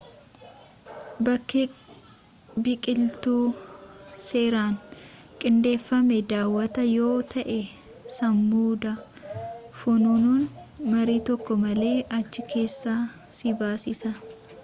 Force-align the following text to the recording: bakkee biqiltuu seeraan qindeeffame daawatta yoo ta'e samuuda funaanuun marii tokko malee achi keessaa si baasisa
bakkee 1.25 1.65
biqiltuu 2.63 3.41
seeraan 4.29 4.73
qindeeffame 5.43 6.17
daawatta 6.31 6.85
yoo 6.95 7.13
ta'e 7.35 7.59
samuuda 8.17 8.95
funaanuun 9.83 10.41
marii 10.95 11.21
tokko 11.31 11.59
malee 11.67 11.95
achi 12.19 12.49
keessaa 12.57 12.99
si 13.43 13.57
baasisa 13.63 14.17